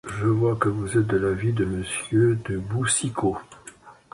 Je 0.17 0.25
vois 0.25 0.55
que 0.55 0.67
vous 0.67 0.97
êtes 0.97 1.05
de 1.05 1.17
l’avis 1.17 1.53
de 1.53 1.63
monsieur 1.63 2.35
de 2.49 2.57
Boucicaut. 2.57 3.37